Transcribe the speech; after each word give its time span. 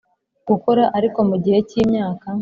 Gukora 0.47 0.83
ariko 0.97 1.19
mu 1.29 1.35
gihe 1.43 1.59
cy 1.69 1.75
imyaka 1.81 2.27